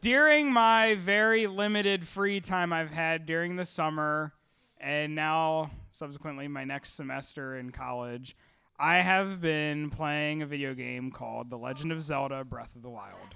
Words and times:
during 0.00 0.52
my 0.52 0.94
very 0.96 1.46
limited 1.46 2.06
free 2.06 2.40
time 2.40 2.72
I've 2.72 2.90
had 2.90 3.26
during 3.26 3.56
the 3.56 3.64
summer 3.64 4.32
and 4.80 5.14
now 5.14 5.70
subsequently 5.90 6.48
my 6.48 6.64
next 6.64 6.94
semester 6.94 7.56
in 7.56 7.70
college, 7.70 8.36
I 8.78 8.96
have 8.96 9.40
been 9.40 9.90
playing 9.90 10.42
a 10.42 10.46
video 10.46 10.74
game 10.74 11.10
called 11.10 11.48
The 11.48 11.56
Legend 11.56 11.92
of 11.92 12.02
Zelda 12.02 12.44
Breath 12.44 12.74
of 12.76 12.82
the 12.82 12.90
Wild. 12.90 13.34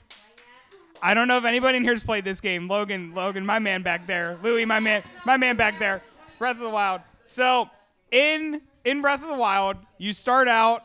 I 1.03 1.15
don't 1.15 1.29
know 1.29 1.39
if 1.39 1.45
anybody 1.47 1.79
in 1.79 1.83
here 1.83 1.95
has 1.95 2.05
played 2.05 2.25
this 2.25 2.43
game. 2.43 2.69
Logan, 2.69 3.15
Logan, 3.15 3.47
my 3.47 3.59
man 3.59 3.83
back 3.83 4.07
there. 4.07 4.39
Louis, 4.43 4.67
my 4.67 4.81
man, 4.81 5.03
my 5.25 5.39
man 5.39 5.57
back 5.57 5.79
there. 5.79 6.03
Breath 6.39 6.57
of 6.57 6.63
the 6.63 6.69
Wild. 6.69 7.01
So, 7.25 7.71
in 8.11 8.61
in 8.85 9.01
Breath 9.01 9.23
of 9.23 9.29
the 9.29 9.37
Wild, 9.37 9.79
you 9.97 10.13
start 10.13 10.47
out 10.47 10.83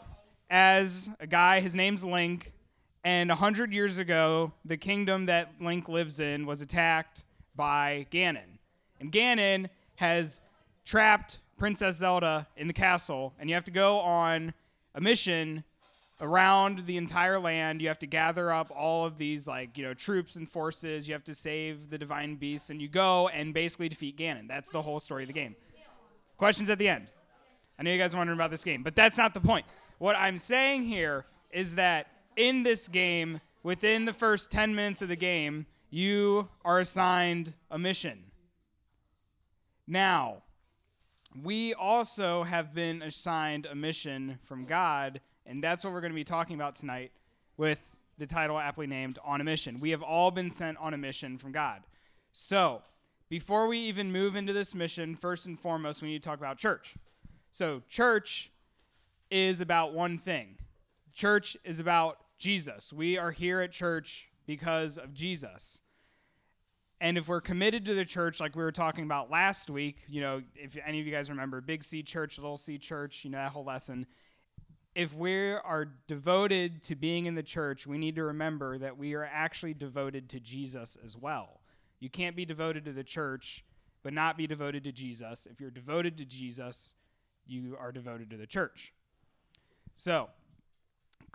as 0.49 1.09
a 1.19 1.27
guy, 1.27 1.59
his 1.59 1.75
name's 1.75 2.03
Link, 2.03 2.53
and 3.05 3.29
100 3.29 3.71
years 3.71 3.99
ago, 3.99 4.51
the 4.65 4.77
kingdom 4.77 5.27
that 5.27 5.53
Link 5.61 5.87
lives 5.87 6.19
in 6.19 6.47
was 6.47 6.61
attacked 6.61 7.23
by 7.55 8.07
Ganon. 8.11 8.57
And 8.99 9.11
Ganon 9.11 9.69
has 9.97 10.41
trapped 10.83 11.37
Princess 11.57 11.97
Zelda 11.97 12.47
in 12.57 12.65
the 12.65 12.73
castle, 12.73 13.33
and 13.39 13.47
you 13.47 13.53
have 13.53 13.63
to 13.65 13.71
go 13.71 13.99
on 13.99 14.55
a 14.95 15.01
mission 15.01 15.63
around 16.19 16.87
the 16.87 16.97
entire 16.97 17.39
land. 17.39 17.79
You 17.79 17.89
have 17.89 17.99
to 17.99 18.07
gather 18.07 18.51
up 18.51 18.71
all 18.75 19.05
of 19.05 19.19
these 19.19 19.47
like, 19.47 19.77
you 19.77 19.83
know, 19.83 19.93
troops 19.93 20.35
and 20.35 20.49
forces. 20.49 21.07
You 21.07 21.13
have 21.13 21.25
to 21.25 21.35
save 21.35 21.91
the 21.91 21.99
divine 21.99 22.35
beast 22.35 22.69
and 22.69 22.81
you 22.81 22.87
go 22.87 23.27
and 23.27 23.53
basically 23.53 23.89
defeat 23.89 24.17
Ganon. 24.17 24.47
That's 24.47 24.71
the 24.71 24.81
whole 24.81 24.99
story 24.99 25.23
of 25.23 25.27
the 25.27 25.33
game. 25.33 25.55
Questions 26.37 26.69
at 26.69 26.79
the 26.79 26.87
end. 26.87 27.11
I 27.77 27.83
know 27.83 27.91
you 27.91 27.99
guys 27.99 28.15
are 28.15 28.17
wondering 28.17 28.37
about 28.37 28.49
this 28.49 28.63
game, 28.63 28.81
but 28.81 28.95
that's 28.95 29.17
not 29.17 29.33
the 29.33 29.41
point. 29.41 29.65
What 29.97 30.15
I'm 30.15 30.37
saying 30.37 30.83
here 30.83 31.25
is 31.51 31.75
that 31.75 32.07
in 32.35 32.63
this 32.63 32.87
game, 32.87 33.41
within 33.63 34.05
the 34.05 34.13
first 34.13 34.51
10 34.51 34.75
minutes 34.75 35.01
of 35.01 35.09
the 35.09 35.15
game, 35.15 35.65
you 35.89 36.47
are 36.63 36.79
assigned 36.79 37.53
a 37.71 37.77
mission. 37.77 38.23
Now, 39.87 40.43
we 41.43 41.73
also 41.73 42.43
have 42.43 42.73
been 42.73 43.01
assigned 43.01 43.65
a 43.65 43.75
mission 43.75 44.39
from 44.43 44.65
God, 44.65 45.21
and 45.45 45.63
that's 45.63 45.83
what 45.83 45.93
we're 45.93 46.01
going 46.01 46.13
to 46.13 46.15
be 46.15 46.23
talking 46.23 46.55
about 46.55 46.75
tonight 46.75 47.11
with 47.57 48.01
the 48.17 48.25
title 48.25 48.57
aptly 48.57 48.87
named 48.87 49.19
On 49.23 49.41
a 49.41 49.43
Mission. 49.43 49.77
We 49.79 49.91
have 49.91 50.01
all 50.01 50.31
been 50.31 50.51
sent 50.51 50.77
on 50.77 50.93
a 50.93 50.97
mission 50.97 51.37
from 51.37 51.51
God. 51.51 51.81
So, 52.31 52.81
before 53.29 53.67
we 53.67 53.79
even 53.79 54.11
move 54.11 54.35
into 54.35 54.53
this 54.53 54.75
mission, 54.75 55.15
first 55.15 55.45
and 55.45 55.59
foremost, 55.59 56.01
we 56.01 56.09
need 56.09 56.23
to 56.23 56.29
talk 56.29 56.39
about 56.39 56.57
church. 56.57 56.95
So, 57.51 57.81
church 57.89 58.51
is 59.29 59.59
about 59.61 59.93
one 59.93 60.17
thing 60.17 60.57
church 61.15 61.55
is 61.63 61.79
about 61.79 62.17
Jesus. 62.37 62.91
We 62.91 63.17
are 63.17 63.31
here 63.31 63.61
at 63.61 63.71
church 63.71 64.29
because 64.45 64.97
of 64.97 65.13
Jesus. 65.13 65.81
And 67.01 67.17
if 67.17 67.27
we're 67.27 67.41
committed 67.41 67.85
to 67.85 67.93
the 67.93 68.05
church, 68.05 68.39
like 68.39 68.55
we 68.55 68.63
were 68.63 68.71
talking 68.71 69.03
about 69.03 69.29
last 69.29 69.69
week, 69.69 69.97
you 70.07 70.21
know, 70.21 70.41
if 70.55 70.77
any 70.85 70.99
of 70.99 71.05
you 71.05 71.11
guys 71.11 71.29
remember 71.29 71.59
Big 71.61 71.83
C 71.83 72.01
Church, 72.03 72.37
Little 72.37 72.57
C 72.57 72.77
Church, 72.77 73.25
you 73.25 73.31
know, 73.31 73.37
that 73.37 73.51
whole 73.51 73.65
lesson. 73.65 74.05
If 74.93 75.13
we 75.13 75.51
are 75.51 75.89
devoted 76.07 76.81
to 76.83 76.95
being 76.95 77.25
in 77.25 77.35
the 77.35 77.43
church, 77.43 77.85
we 77.85 77.97
need 77.97 78.15
to 78.15 78.23
remember 78.23 78.77
that 78.77 78.97
we 78.97 79.13
are 79.13 79.25
actually 79.25 79.73
devoted 79.73 80.29
to 80.29 80.39
Jesus 80.39 80.97
as 81.03 81.17
well. 81.17 81.59
You 81.99 82.09
can't 82.09 82.35
be 82.35 82.45
devoted 82.45 82.85
to 82.85 82.93
the 82.93 83.03
church, 83.03 83.65
but 84.03 84.13
not 84.13 84.37
be 84.37 84.47
devoted 84.47 84.85
to 84.85 84.93
Jesus. 84.93 85.45
If 85.51 85.59
you're 85.59 85.71
devoted 85.71 86.17
to 86.17 86.25
Jesus, 86.25 86.93
you 87.45 87.75
are 87.77 87.91
devoted 87.91 88.29
to 88.29 88.37
the 88.37 88.47
church. 88.47 88.93
So, 89.95 90.29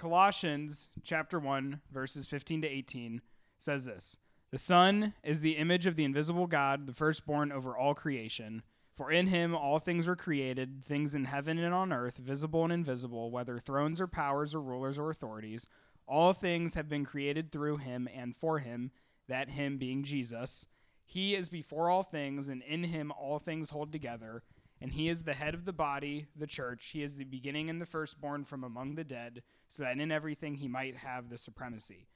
Colossians 0.01 0.89
chapter 1.05 1.39
1 1.39 1.83
verses 1.93 2.27
15 2.27 2.63
to 2.63 2.67
18 2.67 3.21
says 3.59 3.85
this. 3.85 4.17
The 4.51 4.57
Son 4.57 5.13
is 5.23 5.43
the 5.43 5.59
image 5.59 5.87
of 5.87 5.95
the 5.95 6.05
invisible 6.05 6.47
God, 6.47 6.87
the 6.87 6.95
firstborn 6.95 7.53
over 7.53 7.77
all 7.77 7.93
creation. 7.93 8.63
For 8.97 9.13
in 9.13 9.27
him 9.27 9.55
all 9.55 9.79
things 9.79 10.07
were 10.07 10.17
created, 10.17 10.83
things 10.83 11.15
in 11.15 11.27
heaven 11.27 11.59
and 11.59 11.75
on 11.75 11.93
earth, 11.93 12.17
visible 12.17 12.65
and 12.65 12.73
invisible, 12.73 13.31
whether 13.31 13.59
thrones 13.59 14.01
or 14.01 14.07
powers 14.07 14.55
or 14.55 14.63
rulers 14.63 14.97
or 14.97 15.11
authorities. 15.11 15.67
All 16.07 16.33
things 16.33 16.77
have 16.77 16.89
been 16.89 17.05
created 17.05 17.53
through 17.53 17.77
him 17.77 18.09
and 18.15 18.35
for 18.35 18.61
him, 18.61 18.93
that 19.29 19.51
him 19.51 19.77
being 19.77 20.03
Jesus. 20.03 20.65
He 21.05 21.35
is 21.35 21.51
before 21.51 21.91
all 21.91 22.03
things, 22.03 22.49
and 22.49 22.63
in 22.63 22.85
him 22.85 23.13
all 23.13 23.39
things 23.39 23.69
hold 23.69 23.93
together 23.93 24.45
and 24.81 24.93
he 24.93 25.09
is 25.09 25.25
the 25.25 25.35
head 25.35 25.55
of 25.55 25.65
the 25.65 25.73
body, 25.73 26.27
the 26.35 26.47
church. 26.47 26.87
He 26.87 27.03
is 27.03 27.17
the 27.17 27.25
beginning 27.25 27.69
and 27.69 27.81
the 27.81 27.87
firstborn 27.87 28.45
from 28.45 28.65
among 28.65 28.95
the 28.95 29.05
dead, 29.05 29.43
so 29.71 29.85
that 29.85 29.99
in 29.99 30.11
everything 30.11 30.57
he 30.57 30.67
might 30.67 30.97
have 30.97 31.31
the 31.31 31.39
supremacy. 31.39 32.09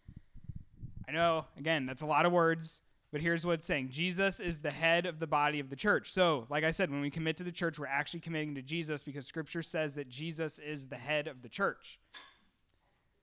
I 1.08 1.12
know, 1.12 1.44
again, 1.56 1.86
that's 1.86 2.02
a 2.02 2.06
lot 2.06 2.26
of 2.26 2.32
words, 2.32 2.82
but 3.12 3.20
here's 3.20 3.46
what 3.46 3.52
it's 3.52 3.66
saying 3.66 3.90
Jesus 3.90 4.40
is 4.40 4.60
the 4.60 4.72
head 4.72 5.06
of 5.06 5.20
the 5.20 5.28
body 5.28 5.60
of 5.60 5.70
the 5.70 5.76
church. 5.76 6.10
So, 6.10 6.46
like 6.50 6.64
I 6.64 6.72
said, 6.72 6.90
when 6.90 7.00
we 7.00 7.10
commit 7.10 7.36
to 7.36 7.44
the 7.44 7.52
church, 7.52 7.78
we're 7.78 7.86
actually 7.86 8.20
committing 8.20 8.56
to 8.56 8.62
Jesus 8.62 9.04
because 9.04 9.24
scripture 9.24 9.62
says 9.62 9.94
that 9.94 10.08
Jesus 10.08 10.58
is 10.58 10.88
the 10.88 10.96
head 10.96 11.28
of 11.28 11.42
the 11.42 11.48
church. 11.48 12.00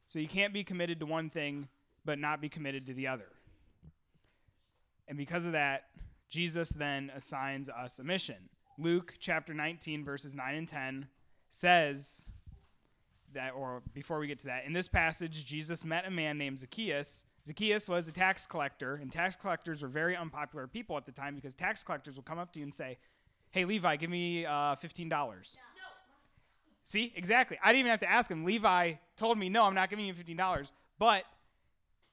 So, 0.07 0.17
you 0.17 0.29
can't 0.29 0.53
be 0.53 0.63
committed 0.63 1.01
to 1.01 1.05
one 1.05 1.29
thing, 1.29 1.67
but 2.05 2.17
not 2.17 2.39
be 2.39 2.47
committed 2.47 2.85
to 2.85 2.93
the 2.93 3.07
other. 3.07 3.27
And 5.09 5.17
because 5.17 5.45
of 5.45 5.51
that, 5.51 5.87
Jesus 6.29 6.69
then 6.69 7.11
assigns 7.13 7.67
us 7.67 7.99
a 7.99 8.05
mission. 8.05 8.47
Luke 8.77 9.15
chapter 9.19 9.53
19, 9.53 10.05
verses 10.05 10.35
9 10.35 10.55
and 10.55 10.67
10 10.69 11.07
says 11.49 12.27
that, 13.33 13.53
or 13.53 13.81
before 13.93 14.19
we 14.19 14.27
get 14.27 14.39
to 14.39 14.47
that, 14.47 14.65
in 14.65 14.73
this 14.73 14.87
passage, 14.87 15.45
Jesus 15.45 15.83
met 15.85 16.05
a 16.05 16.11
man 16.11 16.37
named 16.37 16.59
Zacchaeus. 16.59 17.25
Zacchaeus 17.45 17.89
was 17.89 18.07
a 18.07 18.11
tax 18.11 18.45
collector, 18.45 18.95
and 18.95 19.11
tax 19.11 19.35
collectors 19.35 19.81
were 19.81 19.87
very 19.87 20.15
unpopular 20.15 20.67
people 20.67 20.97
at 20.97 21.05
the 21.05 21.11
time 21.11 21.35
because 21.35 21.53
tax 21.53 21.83
collectors 21.83 22.15
would 22.15 22.25
come 22.25 22.39
up 22.39 22.51
to 22.53 22.59
you 22.59 22.63
and 22.63 22.73
say, 22.73 22.97
Hey, 23.51 23.65
Levi, 23.65 23.97
give 23.97 24.09
me 24.09 24.45
uh, 24.45 24.75
$15. 24.75 25.09
No. 25.09 25.27
See, 26.83 27.11
exactly. 27.15 27.57
I 27.63 27.69
didn't 27.69 27.81
even 27.81 27.89
have 27.91 27.99
to 27.99 28.09
ask 28.09 28.31
him. 28.31 28.45
Levi 28.45 28.93
told 29.17 29.37
me, 29.37 29.49
No, 29.49 29.63
I'm 29.63 29.75
not 29.75 29.89
giving 29.89 30.05
you 30.05 30.13
$15. 30.13 30.71
But 30.97 31.25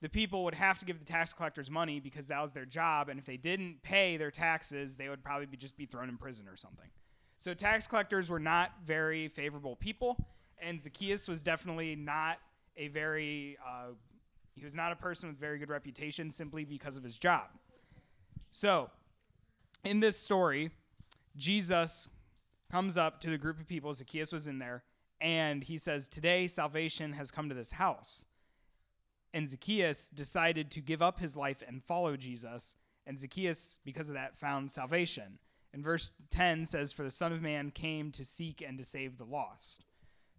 the 0.01 0.09
people 0.09 0.43
would 0.45 0.55
have 0.55 0.79
to 0.79 0.85
give 0.85 0.99
the 0.99 1.05
tax 1.05 1.33
collectors 1.33 1.69
money 1.69 1.99
because 1.99 2.27
that 2.27 2.41
was 2.41 2.53
their 2.53 2.65
job, 2.65 3.09
and 3.09 3.19
if 3.19 3.25
they 3.25 3.37
didn't 3.37 3.83
pay 3.83 4.17
their 4.17 4.31
taxes, 4.31 4.95
they 4.95 5.09
would 5.09 5.23
probably 5.23 5.45
be, 5.45 5.57
just 5.57 5.75
be 5.75 5.85
thrown 5.85 6.09
in 6.09 6.17
prison 6.17 6.47
or 6.47 6.55
something. 6.55 6.89
So 7.37 7.53
tax 7.53 7.87
collectors 7.87 8.29
were 8.29 8.39
not 8.39 8.71
very 8.85 9.27
favorable 9.27 9.75
people, 9.75 10.17
and 10.61 10.81
Zacchaeus 10.81 11.27
was 11.27 11.43
definitely 11.43 11.95
not 11.95 12.37
a 12.77 12.87
very 12.87 13.57
uh, 13.65 13.93
he 14.55 14.63
was 14.63 14.75
not 14.75 14.91
a 14.91 14.95
person 14.95 15.29
with 15.29 15.39
very 15.39 15.57
good 15.57 15.69
reputation 15.69 16.31
simply 16.31 16.65
because 16.65 16.97
of 16.97 17.03
his 17.03 17.17
job. 17.17 17.47
So, 18.51 18.89
in 19.85 19.99
this 19.99 20.17
story, 20.17 20.71
Jesus 21.37 22.09
comes 22.71 22.97
up 22.97 23.21
to 23.21 23.29
the 23.29 23.37
group 23.37 23.59
of 23.59 23.67
people. 23.67 23.93
Zacchaeus 23.93 24.33
was 24.33 24.47
in 24.47 24.59
there, 24.59 24.83
and 25.21 25.63
he 25.63 25.77
says, 25.77 26.07
"Today 26.07 26.47
salvation 26.47 27.13
has 27.13 27.31
come 27.31 27.49
to 27.49 27.55
this 27.55 27.73
house." 27.73 28.25
And 29.33 29.47
Zacchaeus 29.47 30.09
decided 30.09 30.71
to 30.71 30.81
give 30.81 31.01
up 31.01 31.19
his 31.19 31.37
life 31.37 31.61
and 31.67 31.83
follow 31.83 32.17
Jesus. 32.17 32.75
And 33.05 33.19
Zacchaeus, 33.19 33.79
because 33.83 34.09
of 34.09 34.15
that, 34.15 34.35
found 34.35 34.71
salvation. 34.71 35.39
And 35.73 35.83
verse 35.83 36.11
10 36.31 36.65
says, 36.65 36.91
For 36.91 37.03
the 37.03 37.11
Son 37.11 37.31
of 37.31 37.41
Man 37.41 37.71
came 37.71 38.11
to 38.13 38.25
seek 38.25 38.61
and 38.61 38.77
to 38.77 38.83
save 38.83 39.17
the 39.17 39.25
lost. 39.25 39.85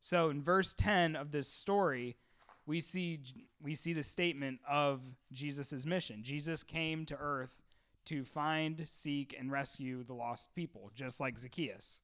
So 0.00 0.30
in 0.30 0.42
verse 0.42 0.74
10 0.74 1.14
of 1.14 1.30
this 1.30 1.48
story, 1.48 2.16
we 2.66 2.80
see, 2.80 3.20
we 3.62 3.74
see 3.74 3.92
the 3.92 4.02
statement 4.02 4.60
of 4.68 5.02
Jesus' 5.32 5.84
mission. 5.84 6.22
Jesus 6.22 6.62
came 6.62 7.04
to 7.06 7.16
earth 7.16 7.60
to 8.06 8.24
find, 8.24 8.88
seek, 8.88 9.36
and 9.38 9.52
rescue 9.52 10.02
the 10.02 10.14
lost 10.14 10.54
people, 10.54 10.90
just 10.94 11.20
like 11.20 11.38
Zacchaeus. 11.38 12.02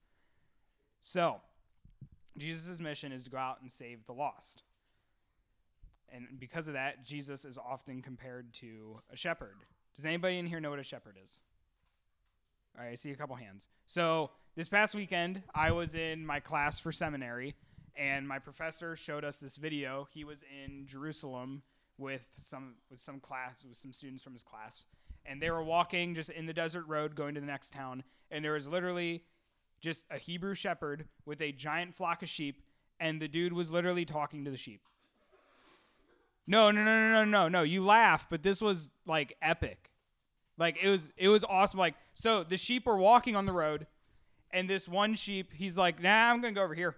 So, 1.01 1.41
Jesus' 2.37 2.81
mission 2.81 3.13
is 3.13 3.25
to 3.25 3.31
go 3.31 3.39
out 3.39 3.61
and 3.61 3.71
save 3.71 4.07
the 4.07 4.13
lost. 4.13 4.63
And 6.13 6.27
because 6.39 6.69
of 6.69 6.75
that, 6.75 7.05
Jesus 7.05 7.45
is 7.45 7.59
often 7.59 8.03
compared 8.03 8.53
to 8.55 9.01
a 9.13 9.17
shepherd. 9.17 9.57
Does 9.95 10.05
anybody 10.05 10.39
in 10.39 10.47
here 10.47 10.61
know 10.61 10.71
what 10.71 10.79
a 10.79 10.85
shepherd 10.85 11.17
is? 11.23 11.41
All 12.77 12.85
right, 12.85 12.93
I 12.93 12.95
see 12.95 13.11
a 13.11 13.17
couple 13.17 13.37
hands. 13.37 13.69
So 13.87 14.31
this 14.55 14.69
past 14.69 14.95
weekend, 14.95 15.43
I 15.55 15.73
was 15.73 15.95
in 15.95 16.27
my 16.27 16.41
class 16.41 16.79
for 16.79 16.93
seminary, 16.93 17.55
and 17.97 18.27
my 18.27 18.39
professor 18.39 18.97
showed 18.97 19.25
us 19.25 19.39
this 19.39 19.57
video. 19.57 20.07
He 20.13 20.25
was 20.25 20.45
in 20.65 20.87
Jerusalem 20.87 21.63
with 21.99 22.29
some 22.37 22.75
with 22.91 23.01
some 23.01 23.21
class 23.21 23.65
with 23.67 23.77
some 23.77 23.93
students 23.93 24.23
from 24.23 24.33
his 24.33 24.43
class, 24.43 24.87
and 25.25 25.41
they 25.41 25.51
were 25.51 25.63
walking 25.63 26.15
just 26.15 26.31
in 26.31 26.47
the 26.47 26.53
desert 26.53 26.85
road 26.87 27.15
going 27.15 27.35
to 27.35 27.41
the 27.41 27.47
next 27.47 27.73
town, 27.73 28.05
and 28.31 28.45
there 28.45 28.53
was 28.53 28.67
literally 28.67 29.25
just 29.81 30.05
a 30.11 30.19
Hebrew 30.19 30.55
shepherd 30.55 31.07
with 31.25 31.41
a 31.41 31.53
giant 31.53 31.95
flock 31.95 32.23
of 32.23 32.29
sheep, 32.29 32.63
and 33.01 33.21
the 33.21 33.29
dude 33.29 33.53
was 33.53 33.71
literally 33.71 34.05
talking 34.05 34.45
to 34.45 34.51
the 34.51 34.57
sheep. 34.57 34.81
No, 36.47 36.71
no, 36.71 36.85
no, 36.85 37.01
no, 37.01 37.11
no, 37.11 37.25
no, 37.25 37.49
no. 37.49 37.63
You 37.63 37.85
laugh, 37.85 38.27
but 38.31 38.43
this 38.43 38.61
was 38.61 38.91
like 39.07 39.37
epic. 39.43 39.91
Like 40.59 40.77
it 40.83 40.89
was 40.89 41.09
it 41.17 41.29
was 41.29 41.45
awesome. 41.45 41.81
Like 41.81 41.95
so 42.15 42.45
the 42.45 42.57
sheep 42.57 42.87
were 42.87 42.97
walking 42.97 43.37
on 43.37 43.47
the 43.47 43.53
road 43.53 43.87
and 44.51 44.71
this 44.71 44.89
one 44.89 45.15
sheep, 45.15 45.53
he's 45.53 45.77
like, 45.77 46.03
"Nah, 46.03 46.31
I'm 46.31 46.41
to 46.43 46.51
go 46.53 46.63
over 46.63 46.75
here. 46.75 46.97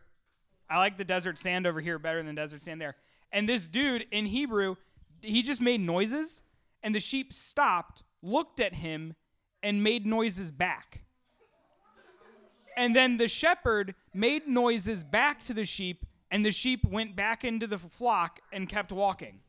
I 0.70 0.79
like 0.79 0.97
the 0.97 1.05
desert 1.05 1.38
sand 1.38 1.67
over 1.67 1.81
here 1.81 1.99
better 1.99 2.23
than 2.23 2.35
desert 2.35 2.62
sand 2.62 2.81
there." 2.81 2.97
And 3.32 3.49
this 3.49 3.69
dude 3.69 4.06
in 4.11 4.26
Hebrew, 4.26 4.76
he 5.20 5.43
just 5.43 5.61
made 5.61 5.81
noises 5.81 6.43
and 6.82 6.94
the 6.94 7.00
sheep 7.00 7.32
stopped, 7.32 8.03
looked 8.23 8.61
at 8.61 8.75
him, 8.75 9.15
and 9.62 9.82
made 9.82 10.06
noises 10.06 10.53
back. 10.53 11.03
And 12.76 12.94
then 12.94 13.17
the 13.17 13.26
shepherd 13.26 13.94
made 14.15 14.47
noises 14.47 15.03
back 15.03 15.43
to 15.44 15.55
the 15.55 15.65
sheep, 15.65 16.06
and 16.31 16.44
the 16.47 16.53
sheep 16.53 16.85
went 16.85 17.17
back 17.17 17.44
into 17.44 17.67
the 17.67 17.79
flock 17.79 18.41
and 18.53 18.69
kept 18.69 18.93
walking. 18.93 19.41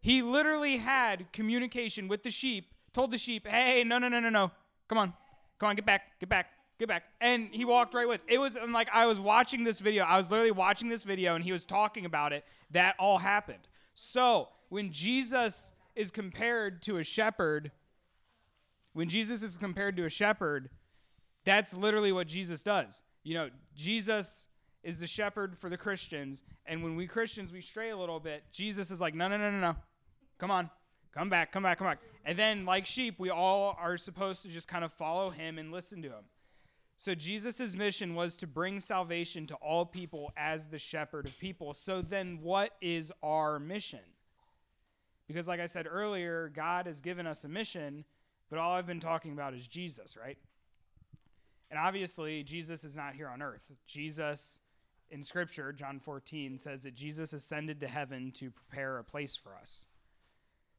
He 0.00 0.22
literally 0.22 0.78
had 0.78 1.32
communication 1.32 2.08
with 2.08 2.24
the 2.24 2.30
sheep, 2.30 2.74
told 2.92 3.12
the 3.12 3.18
sheep, 3.18 3.46
hey, 3.46 3.84
no, 3.84 3.98
no, 3.98 4.08
no, 4.08 4.18
no, 4.18 4.30
no. 4.30 4.50
Come 4.88 4.98
on. 4.98 5.14
Come 5.60 5.68
on, 5.68 5.76
get 5.76 5.84
back, 5.84 6.18
get 6.18 6.28
back, 6.28 6.46
get 6.80 6.88
back. 6.88 7.04
And 7.20 7.48
he 7.52 7.64
walked 7.64 7.94
right 7.94 8.08
with. 8.08 8.20
It 8.26 8.38
was 8.38 8.56
and 8.56 8.72
like 8.72 8.88
I 8.92 9.06
was 9.06 9.20
watching 9.20 9.62
this 9.64 9.80
video. 9.80 10.04
I 10.04 10.16
was 10.16 10.30
literally 10.30 10.50
watching 10.50 10.88
this 10.88 11.04
video 11.04 11.34
and 11.34 11.44
he 11.44 11.52
was 11.52 11.64
talking 11.64 12.04
about 12.04 12.32
it. 12.32 12.44
That 12.72 12.96
all 12.98 13.18
happened. 13.18 13.68
So 13.94 14.48
when 14.68 14.90
Jesus 14.90 15.72
is 15.94 16.10
compared 16.10 16.82
to 16.82 16.96
a 16.96 17.04
shepherd, 17.04 17.70
when 18.92 19.08
Jesus 19.08 19.42
is 19.42 19.56
compared 19.56 19.96
to 19.96 20.04
a 20.04 20.10
shepherd, 20.10 20.70
that's 21.44 21.74
literally 21.74 22.12
what 22.12 22.26
Jesus 22.26 22.62
does. 22.62 23.02
You 23.22 23.34
know, 23.34 23.50
Jesus 23.74 24.48
is 24.82 25.00
the 25.00 25.06
shepherd 25.06 25.58
for 25.58 25.68
the 25.68 25.76
Christians, 25.76 26.42
and 26.64 26.82
when 26.82 26.96
we 26.96 27.06
Christians 27.06 27.52
we 27.52 27.60
stray 27.60 27.90
a 27.90 27.96
little 27.96 28.18
bit, 28.18 28.44
Jesus 28.50 28.90
is 28.90 29.00
like, 29.00 29.14
no, 29.14 29.28
no, 29.28 29.36
no, 29.36 29.50
no, 29.50 29.60
no, 29.60 29.76
come 30.38 30.50
on, 30.50 30.70
come 31.12 31.28
back, 31.28 31.52
come 31.52 31.62
back, 31.62 31.78
come 31.78 31.86
back. 31.86 31.98
And 32.24 32.38
then, 32.38 32.64
like 32.64 32.86
sheep, 32.86 33.16
we 33.18 33.28
all 33.28 33.76
are 33.78 33.98
supposed 33.98 34.42
to 34.42 34.48
just 34.48 34.68
kind 34.68 34.84
of 34.84 34.92
follow 34.92 35.30
him 35.30 35.58
and 35.58 35.70
listen 35.70 36.00
to 36.02 36.08
him. 36.08 36.24
So 37.00 37.14
Jesus' 37.14 37.74
mission 37.74 38.14
was 38.14 38.36
to 38.36 38.46
bring 38.46 38.78
salvation 38.78 39.46
to 39.46 39.54
all 39.54 39.86
people 39.86 40.34
as 40.36 40.66
the 40.66 40.78
shepherd 40.78 41.24
of 41.24 41.38
people. 41.38 41.72
So 41.72 42.02
then, 42.02 42.40
what 42.42 42.72
is 42.82 43.10
our 43.22 43.58
mission? 43.58 44.00
Because, 45.26 45.48
like 45.48 45.60
I 45.60 45.64
said 45.64 45.86
earlier, 45.90 46.52
God 46.54 46.84
has 46.84 47.00
given 47.00 47.26
us 47.26 47.42
a 47.42 47.48
mission, 47.48 48.04
but 48.50 48.58
all 48.58 48.74
I've 48.74 48.86
been 48.86 49.00
talking 49.00 49.32
about 49.32 49.54
is 49.54 49.66
Jesus, 49.66 50.14
right? 50.14 50.36
And 51.70 51.80
obviously, 51.80 52.42
Jesus 52.42 52.84
is 52.84 52.98
not 52.98 53.14
here 53.14 53.28
on 53.28 53.40
earth. 53.40 53.62
Jesus, 53.86 54.60
in 55.10 55.22
Scripture, 55.22 55.72
John 55.72 56.00
14, 56.00 56.58
says 56.58 56.82
that 56.82 56.94
Jesus 56.94 57.32
ascended 57.32 57.80
to 57.80 57.88
heaven 57.88 58.30
to 58.32 58.50
prepare 58.50 58.98
a 58.98 59.04
place 59.04 59.36
for 59.36 59.56
us. 59.56 59.86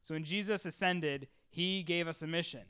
So 0.04 0.14
when 0.14 0.22
Jesus 0.22 0.66
ascended, 0.66 1.26
he 1.48 1.82
gave 1.82 2.06
us 2.06 2.22
a 2.22 2.28
mission. 2.28 2.62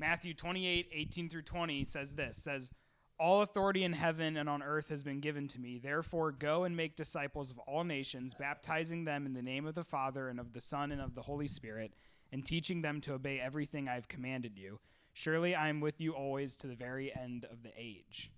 Matthew 0.00 0.32
28, 0.32 0.88
18 0.92 1.28
through 1.28 1.42
20 1.42 1.84
says 1.84 2.14
this 2.14 2.38
says, 2.38 2.72
all 3.18 3.42
authority 3.42 3.84
in 3.84 3.92
heaven 3.92 4.38
and 4.38 4.48
on 4.48 4.62
earth 4.62 4.88
has 4.88 5.02
been 5.02 5.20
given 5.20 5.46
to 5.48 5.60
me. 5.60 5.78
Therefore, 5.78 6.32
go 6.32 6.64
and 6.64 6.74
make 6.74 6.96
disciples 6.96 7.50
of 7.50 7.58
all 7.58 7.84
nations, 7.84 8.32
baptizing 8.32 9.04
them 9.04 9.26
in 9.26 9.34
the 9.34 9.42
name 9.42 9.66
of 9.66 9.74
the 9.74 9.84
Father 9.84 10.30
and 10.30 10.40
of 10.40 10.54
the 10.54 10.60
Son 10.60 10.90
and 10.90 11.02
of 11.02 11.14
the 11.14 11.20
Holy 11.20 11.46
Spirit, 11.46 11.92
and 12.32 12.46
teaching 12.46 12.80
them 12.80 12.98
to 13.02 13.12
obey 13.12 13.38
everything 13.38 13.88
I 13.88 13.94
have 13.94 14.08
commanded 14.08 14.56
you. 14.56 14.80
Surely 15.12 15.54
I 15.54 15.68
am 15.68 15.80
with 15.80 16.00
you 16.00 16.12
always 16.12 16.56
to 16.56 16.66
the 16.66 16.74
very 16.74 17.14
end 17.14 17.44
of 17.52 17.62
the 17.62 17.72
age. 17.76 18.32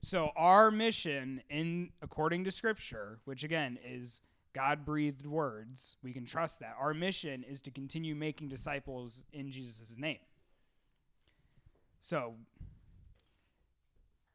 So, 0.00 0.30
our 0.36 0.70
mission, 0.70 1.42
in 1.50 1.90
according 2.00 2.44
to 2.44 2.50
Scripture, 2.50 3.18
which 3.26 3.44
again 3.44 3.78
is 3.86 4.22
God 4.54 4.86
breathed 4.86 5.26
words, 5.26 5.98
we 6.02 6.14
can 6.14 6.24
trust 6.24 6.60
that. 6.60 6.76
Our 6.80 6.94
mission 6.94 7.42
is 7.42 7.60
to 7.62 7.70
continue 7.70 8.14
making 8.14 8.48
disciples 8.48 9.24
in 9.34 9.50
Jesus' 9.50 9.98
name. 9.98 10.20
So, 12.04 12.34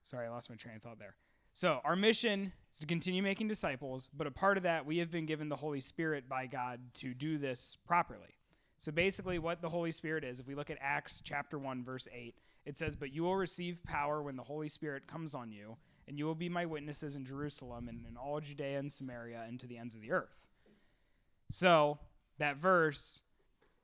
Sorry, 0.10 0.26
I 0.26 0.32
lost 0.32 0.50
my 0.50 0.56
train 0.56 0.76
of 0.76 0.82
thought 0.82 0.98
there. 0.98 1.14
So, 1.54 1.82
our 1.84 1.96
mission 1.96 2.52
is 2.74 2.80
to 2.80 2.88
continue 2.88 3.22
making 3.22 3.48
disciples, 3.48 4.10
but 4.12 4.26
a 4.26 4.32
part 4.32 4.58
of 4.58 4.64
that, 4.64 4.88
we 4.88 4.98
have 4.98 5.12
been 5.12 5.28
given 5.28 5.50
the 5.50 5.56
Holy 5.56 5.82
Spirit 5.82 6.28
by 6.28 6.48
God 6.48 6.80
to 6.96 7.14
do 7.14 7.38
this 7.38 7.78
properly. 7.86 8.40
So, 8.80 8.92
basically, 8.92 9.38
what 9.38 9.62
the 9.62 9.70
Holy 9.70 9.92
Spirit 9.92 10.24
is, 10.24 10.40
if 10.40 10.48
we 10.48 10.56
look 10.56 10.72
at 10.72 10.80
Acts 10.82 11.22
chapter 11.24 11.60
1, 11.60 11.84
verse 11.84 12.08
8, 12.12 12.34
it 12.66 12.80
says, 12.80 12.96
But 12.96 13.14
you 13.14 13.22
will 13.22 13.36
receive 13.36 13.84
power 13.84 14.20
when 14.24 14.36
the 14.36 14.42
Holy 14.42 14.68
Spirit 14.68 15.06
comes 15.06 15.36
on 15.36 15.52
you, 15.52 15.78
and 16.08 16.18
you 16.18 16.26
will 16.26 16.34
be 16.34 16.50
my 16.50 16.66
witnesses 16.66 17.16
in 17.16 17.24
Jerusalem 17.24 17.88
and 17.88 18.04
in 18.10 18.18
all 18.18 18.40
Judea 18.40 18.80
and 18.80 18.92
Samaria 18.92 19.46
and 19.48 19.60
to 19.60 19.68
the 19.68 19.78
ends 19.78 19.94
of 19.94 20.02
the 20.02 20.12
earth. 20.12 20.36
So, 21.52 22.00
that 22.40 22.58
verse 22.58 23.22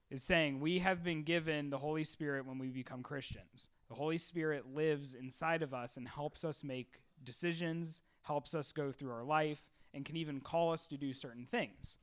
is 0.10 0.24
saying 0.24 0.60
we 0.60 0.80
have 0.80 1.04
been 1.04 1.24
given 1.24 1.69
the 1.69 1.78
Holy 1.78 2.04
Spirit 2.04 2.46
when 2.46 2.57
we 2.60 2.68
become 2.68 3.02
Christians. 3.02 3.69
The 3.90 3.96
Holy 3.96 4.18
Spirit 4.18 4.74
lives 4.74 5.13
inside 5.13 5.62
of 5.62 5.74
us 5.74 5.98
and 5.98 6.07
helps 6.07 6.44
us 6.44 6.63
make 6.63 7.02
decisions, 7.24 8.04
helps 8.24 8.54
us 8.54 8.72
go 8.72 8.92
through 8.92 9.12
our 9.12 9.24
life, 9.24 9.69
and 9.94 10.06
can 10.06 10.16
even 10.18 10.42
call 10.42 10.72
us 10.72 10.88
to 10.88 10.98
do 10.98 11.13
certain 11.13 11.46
things. 11.46 11.98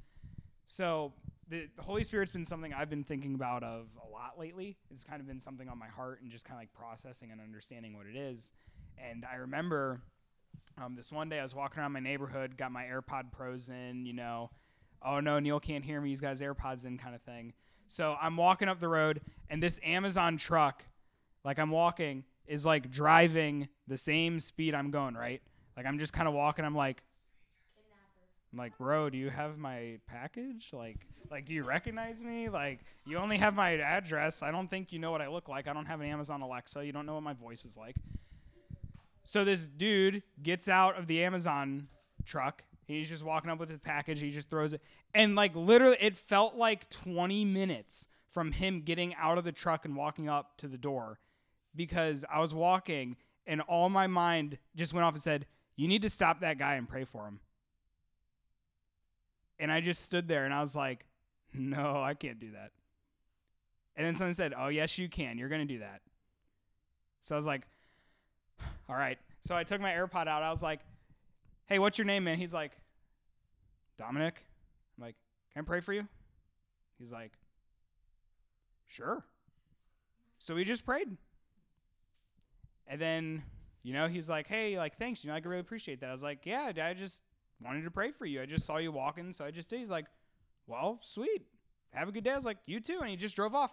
So, 0.66 1.12
the, 1.49 1.69
Holy 1.81 2.02
Spirit's 2.02 2.32
been 2.32 2.44
something 2.44 2.72
I've 2.72 2.88
been 2.88 3.04
thinking 3.04 3.34
about 3.34 3.62
of 3.62 3.88
a 4.02 4.08
lot 4.08 4.38
lately. 4.38 4.78
It's 4.90 5.04
kind 5.04 5.20
of 5.20 5.26
been 5.26 5.40
something 5.40 5.69
on 5.69 5.78
my 5.78 5.88
heart 5.88 6.22
and 6.22 6.31
just 6.31 6.46
kind 6.46 6.56
of 6.56 6.62
like 6.62 6.72
processing 6.72 7.31
and 7.31 7.40
understanding 7.40 7.94
what 7.96 8.06
it 8.06 8.16
is. 8.16 8.52
And 8.96 9.26
I 9.31 9.37
remember 9.37 10.00
um, 10.82 10.94
this 10.94 11.12
one 11.12 11.28
day 11.28 11.40
I 11.40 11.43
was 11.43 11.54
walking 11.54 11.81
around 11.81 11.93
my 11.93 12.00
neighborhood, 12.00 12.56
got 12.56 12.72
my 12.72 12.84
AirPod 12.84 13.32
Pros 13.32 13.69
in, 13.69 14.06
you 14.06 14.14
know, 14.14 14.50
oh 15.04 15.20
no, 15.20 15.38
Neil 15.38 15.60
can't 15.60 15.84
hear 15.84 16.00
me, 16.00 16.10
he's 16.10 16.20
got 16.20 16.31
his 16.31 16.40
AirPods 16.40 16.87
in 16.87 16.96
kind 16.96 17.14
of 17.14 17.22
thing. 17.22 17.52
So 17.92 18.16
I'm 18.18 18.38
walking 18.38 18.70
up 18.70 18.80
the 18.80 18.88
road, 18.88 19.20
and 19.50 19.62
this 19.62 19.78
Amazon 19.84 20.38
truck 20.38 20.82
like 21.44 21.58
I'm 21.58 21.70
walking 21.70 22.24
is 22.46 22.64
like 22.64 22.90
driving 22.90 23.68
the 23.86 23.98
same 23.98 24.40
speed 24.40 24.74
I'm 24.74 24.90
going, 24.90 25.14
right? 25.14 25.42
Like 25.76 25.84
I'm 25.84 25.98
just 25.98 26.14
kind 26.14 26.26
of 26.26 26.32
walking. 26.32 26.64
I'm 26.64 26.74
like, 26.74 27.02
I'm 28.50 28.58
like, 28.58 28.78
bro, 28.78 29.10
do 29.10 29.18
you 29.18 29.28
have 29.28 29.58
my 29.58 29.98
package? 30.06 30.70
Like, 30.72 31.06
like, 31.30 31.44
do 31.44 31.54
you 31.54 31.64
recognize 31.64 32.24
me? 32.24 32.48
Like, 32.48 32.80
you 33.04 33.18
only 33.18 33.36
have 33.36 33.54
my 33.54 33.72
address. 33.72 34.42
I 34.42 34.50
don't 34.50 34.68
think 34.68 34.90
you 34.90 34.98
know 34.98 35.10
what 35.10 35.20
I 35.20 35.28
look 35.28 35.50
like. 35.50 35.68
I 35.68 35.74
don't 35.74 35.84
have 35.84 36.00
an 36.00 36.06
Amazon 36.06 36.40
Alexa. 36.40 36.86
You 36.86 36.92
don't 36.92 37.04
know 37.04 37.14
what 37.14 37.22
my 37.22 37.34
voice 37.34 37.66
is 37.66 37.76
like. 37.76 37.96
So 39.24 39.44
this 39.44 39.68
dude 39.68 40.22
gets 40.42 40.66
out 40.66 40.98
of 40.98 41.08
the 41.08 41.22
Amazon 41.22 41.88
truck. 42.24 42.64
He's 42.98 43.08
just 43.08 43.24
walking 43.24 43.50
up 43.50 43.58
with 43.58 43.68
his 43.68 43.80
package. 43.80 44.20
He 44.20 44.30
just 44.30 44.50
throws 44.50 44.72
it. 44.72 44.80
And 45.14 45.34
like 45.34 45.54
literally, 45.54 45.96
it 46.00 46.16
felt 46.16 46.56
like 46.56 46.88
20 46.90 47.44
minutes 47.44 48.08
from 48.30 48.52
him 48.52 48.80
getting 48.80 49.14
out 49.16 49.38
of 49.38 49.44
the 49.44 49.52
truck 49.52 49.84
and 49.84 49.94
walking 49.94 50.28
up 50.28 50.56
to 50.58 50.68
the 50.68 50.78
door 50.78 51.18
because 51.76 52.24
I 52.32 52.40
was 52.40 52.54
walking 52.54 53.16
and 53.46 53.60
all 53.62 53.88
my 53.88 54.06
mind 54.06 54.58
just 54.74 54.94
went 54.94 55.04
off 55.04 55.14
and 55.14 55.22
said, 55.22 55.46
You 55.76 55.88
need 55.88 56.02
to 56.02 56.10
stop 56.10 56.40
that 56.40 56.58
guy 56.58 56.74
and 56.74 56.88
pray 56.88 57.04
for 57.04 57.26
him. 57.26 57.40
And 59.58 59.70
I 59.70 59.80
just 59.80 60.02
stood 60.02 60.28
there 60.28 60.44
and 60.44 60.54
I 60.54 60.60
was 60.60 60.74
like, 60.74 61.04
No, 61.54 62.02
I 62.02 62.14
can't 62.14 62.40
do 62.40 62.52
that. 62.52 62.70
And 63.96 64.06
then 64.06 64.16
someone 64.16 64.34
said, 64.34 64.54
Oh, 64.56 64.68
yes, 64.68 64.98
you 64.98 65.08
can. 65.08 65.38
You're 65.38 65.50
going 65.50 65.66
to 65.66 65.75
do 65.75 65.80
that. 65.80 66.00
So 67.20 67.34
I 67.34 67.38
was 67.38 67.46
like, 67.46 67.62
All 68.88 68.96
right. 68.96 69.18
So 69.46 69.56
I 69.56 69.64
took 69.64 69.80
my 69.80 69.90
AirPod 69.90 70.26
out. 70.26 70.42
I 70.42 70.50
was 70.50 70.62
like, 70.62 70.80
Hey, 71.66 71.78
what's 71.78 71.99
your 71.99 72.06
name, 72.06 72.25
man? 72.25 72.38
He's 72.38 72.54
like, 72.54 72.72
Dominic. 74.02 74.44
I'm 74.99 75.04
like, 75.04 75.14
Can 75.52 75.62
I 75.62 75.64
pray 75.64 75.80
for 75.80 75.92
you? 75.92 76.06
He's 76.99 77.12
like, 77.12 77.32
Sure. 78.88 79.25
So 80.38 80.54
we 80.56 80.64
just 80.64 80.85
prayed. 80.85 81.16
And 82.88 83.00
then, 83.00 83.42
you 83.85 83.94
know, 83.94 84.09
he's 84.09 84.28
like, 84.28 84.49
hey, 84.49 84.76
like, 84.76 84.99
thanks. 84.99 85.23
You 85.23 85.30
know, 85.30 85.37
I 85.37 85.38
really 85.38 85.61
appreciate 85.61 86.00
that. 86.00 86.09
I 86.09 86.12
was 86.12 86.23
like, 86.23 86.40
yeah, 86.44 86.73
I 86.82 86.94
just 86.94 87.23
wanted 87.64 87.85
to 87.85 87.90
pray 87.92 88.11
for 88.11 88.26
you. 88.26 88.42
I 88.42 88.47
just 88.47 88.66
saw 88.66 88.78
you 88.78 88.90
walking, 88.90 89.32
so 89.32 89.44
I 89.44 89.52
just 89.52 89.71
did. 89.71 89.78
He's 89.78 89.90
like, 89.90 90.06
well, 90.66 90.99
sweet. 91.00 91.42
Have 91.92 92.09
a 92.09 92.12
good 92.12 92.25
day. 92.25 92.32
I 92.32 92.35
was 92.35 92.44
like, 92.44 92.59
you 92.66 92.80
too. 92.80 92.99
And 93.00 93.09
he 93.09 93.16
just 93.16 93.37
drove 93.37 93.54
off. 93.54 93.73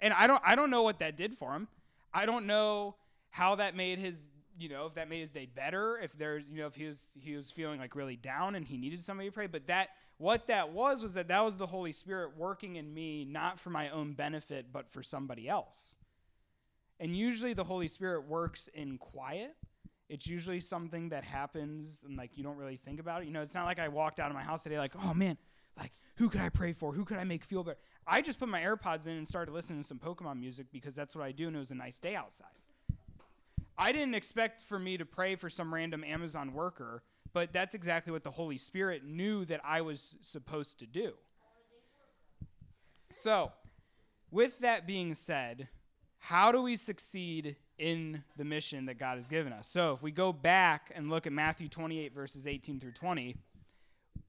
And 0.00 0.14
I 0.14 0.28
don't, 0.28 0.40
I 0.46 0.54
don't 0.54 0.70
know 0.70 0.82
what 0.82 1.00
that 1.00 1.16
did 1.16 1.34
for 1.34 1.52
him. 1.54 1.66
I 2.14 2.24
don't 2.24 2.46
know 2.46 2.94
how 3.30 3.56
that 3.56 3.74
made 3.74 3.98
his, 3.98 4.30
you 4.58 4.68
know, 4.68 4.86
if 4.86 4.94
that 4.94 5.08
made 5.08 5.20
his 5.20 5.32
day 5.32 5.46
better. 5.46 5.98
If 5.98 6.16
there's, 6.16 6.48
you 6.48 6.58
know, 6.58 6.66
if 6.66 6.76
he 6.76 6.86
was, 6.86 7.16
he 7.20 7.36
was 7.36 7.50
feeling 7.50 7.78
like 7.78 7.94
really 7.94 8.16
down 8.16 8.54
and 8.54 8.66
he 8.66 8.76
needed 8.76 9.02
somebody 9.02 9.28
to 9.28 9.32
pray. 9.32 9.46
But 9.46 9.66
that, 9.66 9.88
what 10.18 10.46
that 10.46 10.72
was, 10.72 11.02
was 11.02 11.14
that 11.14 11.28
that 11.28 11.44
was 11.44 11.58
the 11.58 11.66
Holy 11.66 11.92
Spirit 11.92 12.36
working 12.36 12.76
in 12.76 12.92
me, 12.92 13.24
not 13.24 13.60
for 13.60 13.70
my 13.70 13.90
own 13.90 14.14
benefit, 14.14 14.72
but 14.72 14.88
for 14.88 15.02
somebody 15.02 15.48
else. 15.48 15.96
And 16.98 17.16
usually 17.16 17.52
the 17.52 17.64
Holy 17.64 17.88
Spirit 17.88 18.26
works 18.26 18.68
in 18.68 18.98
quiet. 18.98 19.54
It's 20.08 20.26
usually 20.26 20.60
something 20.60 21.10
that 21.10 21.24
happens 21.24 22.02
and 22.06 22.16
like 22.16 22.30
you 22.36 22.44
don't 22.44 22.56
really 22.56 22.76
think 22.76 23.00
about 23.00 23.22
it. 23.22 23.26
You 23.26 23.32
know, 23.32 23.42
it's 23.42 23.54
not 23.54 23.66
like 23.66 23.78
I 23.78 23.88
walked 23.88 24.20
out 24.20 24.30
of 24.30 24.36
my 24.36 24.42
house 24.42 24.62
today 24.62 24.78
like, 24.78 24.92
oh 25.02 25.12
man, 25.12 25.36
like 25.76 25.92
who 26.16 26.28
could 26.28 26.40
I 26.40 26.48
pray 26.48 26.72
for? 26.72 26.92
Who 26.92 27.04
could 27.04 27.18
I 27.18 27.24
make 27.24 27.44
feel 27.44 27.64
better? 27.64 27.78
I 28.06 28.22
just 28.22 28.38
put 28.38 28.48
my 28.48 28.60
AirPods 28.60 29.06
in 29.06 29.14
and 29.14 29.26
started 29.26 29.52
listening 29.52 29.82
to 29.82 29.86
some 29.86 29.98
Pokemon 29.98 30.38
music 30.38 30.68
because 30.72 30.94
that's 30.94 31.16
what 31.16 31.24
I 31.24 31.32
do 31.32 31.48
and 31.48 31.56
it 31.56 31.58
was 31.58 31.72
a 31.72 31.74
nice 31.74 31.98
day 31.98 32.14
outside. 32.14 32.46
I 33.78 33.92
didn't 33.92 34.14
expect 34.14 34.60
for 34.60 34.78
me 34.78 34.96
to 34.96 35.04
pray 35.04 35.36
for 35.36 35.50
some 35.50 35.72
random 35.72 36.02
Amazon 36.04 36.52
worker, 36.52 37.02
but 37.32 37.52
that's 37.52 37.74
exactly 37.74 38.12
what 38.12 38.24
the 38.24 38.30
Holy 38.30 38.58
Spirit 38.58 39.04
knew 39.04 39.44
that 39.44 39.60
I 39.64 39.82
was 39.82 40.16
supposed 40.22 40.78
to 40.80 40.86
do. 40.86 41.12
So, 43.10 43.52
with 44.30 44.58
that 44.60 44.86
being 44.86 45.14
said, 45.14 45.68
how 46.18 46.50
do 46.50 46.60
we 46.60 46.76
succeed 46.76 47.56
in 47.78 48.24
the 48.36 48.44
mission 48.44 48.86
that 48.86 48.98
God 48.98 49.16
has 49.16 49.28
given 49.28 49.52
us? 49.52 49.68
So 49.68 49.92
if 49.92 50.02
we 50.02 50.10
go 50.10 50.32
back 50.32 50.90
and 50.94 51.08
look 51.08 51.26
at 51.26 51.32
Matthew 51.32 51.68
28, 51.68 52.12
verses 52.12 52.46
18 52.46 52.80
through 52.80 52.92
20, 52.92 53.36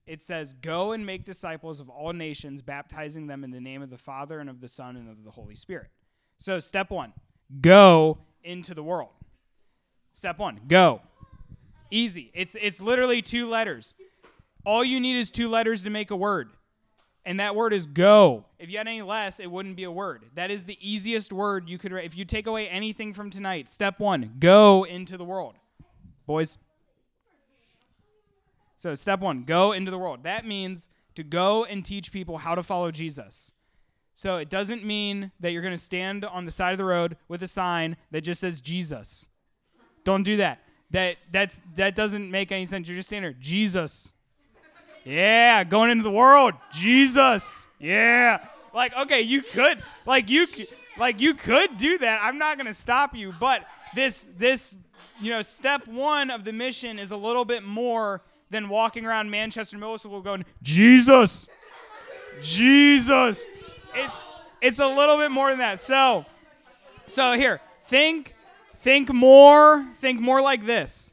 it 0.05 0.21
says, 0.21 0.53
Go 0.53 0.91
and 0.91 1.05
make 1.05 1.25
disciples 1.25 1.79
of 1.79 1.89
all 1.89 2.13
nations, 2.13 2.61
baptizing 2.61 3.27
them 3.27 3.43
in 3.43 3.51
the 3.51 3.59
name 3.59 3.81
of 3.81 3.89
the 3.89 3.97
Father 3.97 4.39
and 4.39 4.49
of 4.49 4.61
the 4.61 4.67
Son 4.67 4.95
and 4.95 5.09
of 5.09 5.23
the 5.23 5.31
Holy 5.31 5.55
Spirit. 5.55 5.89
So, 6.37 6.59
step 6.59 6.91
one, 6.91 7.13
go 7.61 8.19
into 8.43 8.73
the 8.73 8.83
world. 8.83 9.09
Step 10.17 10.39
one, 10.39 10.61
go. 10.67 11.01
Easy. 11.91 12.31
It's, 12.33 12.57
it's 12.59 12.81
literally 12.81 13.21
two 13.21 13.47
letters. 13.47 13.93
All 14.65 14.83
you 14.83 14.99
need 14.99 15.15
is 15.15 15.29
two 15.29 15.47
letters 15.47 15.83
to 15.83 15.91
make 15.91 16.09
a 16.09 16.15
word. 16.15 16.49
And 17.23 17.39
that 17.39 17.55
word 17.55 17.71
is 17.71 17.85
go. 17.85 18.45
If 18.57 18.71
you 18.71 18.79
had 18.79 18.87
any 18.87 19.03
less, 19.03 19.39
it 19.39 19.51
wouldn't 19.51 19.75
be 19.75 19.83
a 19.83 19.91
word. 19.91 20.25
That 20.33 20.49
is 20.49 20.65
the 20.65 20.75
easiest 20.81 21.31
word 21.31 21.69
you 21.69 21.77
could 21.77 21.91
write. 21.91 22.05
If 22.05 22.17
you 22.17 22.25
take 22.25 22.47
away 22.47 22.67
anything 22.67 23.13
from 23.13 23.29
tonight, 23.29 23.69
step 23.69 23.99
one, 23.99 24.31
go 24.39 24.85
into 24.85 25.17
the 25.17 25.23
world. 25.23 25.53
Boys. 26.25 26.57
So, 28.75 28.95
step 28.95 29.19
one, 29.19 29.43
go 29.43 29.71
into 29.71 29.91
the 29.91 29.99
world. 29.99 30.23
That 30.23 30.47
means 30.47 30.89
to 31.13 31.21
go 31.21 31.63
and 31.63 31.85
teach 31.85 32.11
people 32.11 32.39
how 32.39 32.55
to 32.55 32.63
follow 32.63 32.89
Jesus. 32.89 33.51
So, 34.15 34.37
it 34.37 34.49
doesn't 34.49 34.83
mean 34.83 35.31
that 35.39 35.51
you're 35.51 35.61
going 35.61 35.75
to 35.75 35.77
stand 35.77 36.25
on 36.25 36.45
the 36.45 36.51
side 36.51 36.71
of 36.71 36.79
the 36.79 36.85
road 36.85 37.17
with 37.27 37.43
a 37.43 37.47
sign 37.47 37.97
that 38.09 38.21
just 38.21 38.41
says 38.41 38.61
Jesus. 38.61 39.27
Don't 40.07 40.23
do 40.23 40.37
that. 40.37 40.59
That 40.91 41.17
that's 41.33 41.59
that 41.75 41.93
doesn't 41.93 42.31
make 42.31 42.49
any 42.53 42.65
sense. 42.65 42.87
You're 42.87 42.95
just 42.95 43.09
standing 43.09 43.29
there, 43.29 43.41
Jesus. 43.41 44.13
Yeah, 45.03 45.65
going 45.65 45.91
into 45.91 46.05
the 46.05 46.11
world, 46.11 46.53
Jesus. 46.71 47.67
Yeah. 47.77 48.39
Like 48.73 48.95
okay, 48.95 49.19
you 49.19 49.41
could 49.41 49.83
like 50.05 50.29
you 50.29 50.47
like 50.97 51.19
you 51.19 51.33
could 51.33 51.75
do 51.75 51.97
that. 51.97 52.21
I'm 52.23 52.37
not 52.37 52.55
going 52.55 52.67
to 52.67 52.73
stop 52.73 53.17
you, 53.17 53.33
but 53.37 53.65
this 53.95 54.25
this 54.37 54.73
you 55.19 55.29
know, 55.29 55.41
step 55.41 55.85
1 55.89 56.31
of 56.31 56.45
the 56.45 56.53
mission 56.53 56.99
is 56.99 57.11
a 57.11 57.17
little 57.17 57.43
bit 57.43 57.63
more 57.63 58.21
than 58.49 58.69
walking 58.69 59.05
around 59.05 59.29
Manchester 59.29 59.77
Middle 59.77 59.97
School 59.97 60.21
going, 60.21 60.45
Jesus, 60.63 61.49
Jesus. 62.41 63.49
It's 63.93 64.15
it's 64.61 64.79
a 64.79 64.87
little 64.87 65.17
bit 65.17 65.31
more 65.31 65.49
than 65.49 65.59
that. 65.59 65.81
So, 65.81 66.25
so 67.07 67.33
here, 67.33 67.59
think 67.83 68.35
think 68.87 69.13
more, 69.13 69.85
think 69.97 70.21
more 70.21 70.41
like 70.41 70.65
this. 70.65 71.11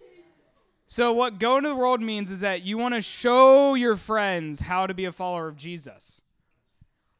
So 0.86 1.12
what 1.12 1.40
go 1.40 1.56
into 1.56 1.70
the 1.70 1.74
world 1.74 2.00
means 2.00 2.30
is 2.30 2.38
that 2.38 2.62
you 2.62 2.78
want 2.78 2.94
to 2.94 3.00
show 3.00 3.74
your 3.74 3.96
friends 3.96 4.60
how 4.60 4.86
to 4.86 4.94
be 4.94 5.06
a 5.06 5.10
follower 5.10 5.48
of 5.48 5.56
Jesus. 5.56 6.22